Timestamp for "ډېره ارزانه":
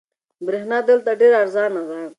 1.19-1.81